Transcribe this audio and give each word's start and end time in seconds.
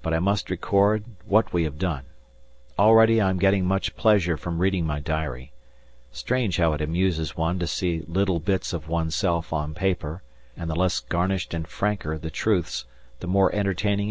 But 0.00 0.14
I 0.14 0.18
must 0.18 0.48
record 0.48 1.04
what 1.26 1.52
we 1.52 1.64
have 1.64 1.78
done. 1.78 2.04
Already 2.78 3.20
I 3.20 3.28
am 3.28 3.38
getting 3.38 3.66
much 3.66 3.94
pleasure 3.96 4.38
from 4.38 4.60
reading 4.60 4.86
my 4.86 4.98
diary. 4.98 5.52
Strange 6.10 6.56
how 6.56 6.72
it 6.72 6.80
amuses 6.80 7.36
one 7.36 7.58
to 7.58 7.66
see 7.66 8.02
little 8.08 8.40
bits 8.40 8.72
of 8.72 8.88
oneself 8.88 9.52
on 9.52 9.74
paper, 9.74 10.22
and 10.56 10.70
the 10.70 10.74
less 10.74 11.00
garnished 11.00 11.52
and 11.52 11.68
franker 11.68 12.16
the 12.16 12.30
truths 12.30 12.86
the 13.20 13.26
more 13.26 13.54
entertaining 13.54 14.08
it 14.08 14.10